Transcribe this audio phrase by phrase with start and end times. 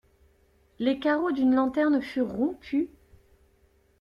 [0.79, 2.89] Les carreaux d'une lanterne furent rompus.